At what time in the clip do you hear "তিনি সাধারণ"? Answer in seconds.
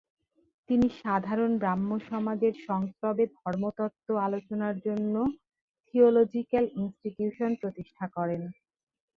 0.69-1.51